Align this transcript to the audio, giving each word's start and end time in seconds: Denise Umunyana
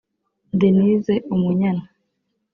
Denise 0.59 1.13
Umunyana 1.33 1.83